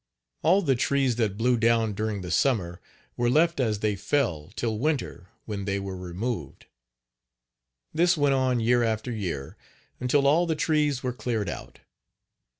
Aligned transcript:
All 0.41 0.63
the 0.63 0.73
trees 0.75 1.17
that 1.17 1.37
blew 1.37 1.57
down 1.57 1.93
during 1.93 2.21
the 2.21 2.31
summer 2.31 2.81
were 3.15 3.29
left 3.29 3.59
as 3.59 3.81
they 3.81 3.95
fell 3.95 4.51
till 4.55 4.79
winter 4.79 5.27
when 5.45 5.65
they 5.65 5.79
were 5.79 5.95
removed. 5.95 6.65
This 7.93 8.17
went 8.17 8.33
on, 8.33 8.59
year 8.59 8.81
after 8.81 9.11
year, 9.11 9.57
until 9.99 10.25
all 10.25 10.47
the 10.47 10.55
trees 10.55 11.03
were 11.03 11.13
cleared 11.13 11.49
out. 11.49 11.81